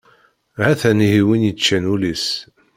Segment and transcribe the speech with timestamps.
[0.61, 2.25] Ha-t-an ihi win yeččan ul-is!